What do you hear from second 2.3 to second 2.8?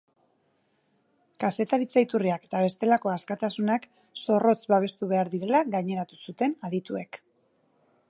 eta